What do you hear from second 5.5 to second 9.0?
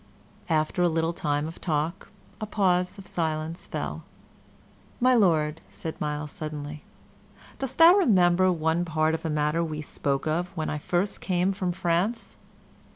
said Myles, suddenly, "dost thou remember one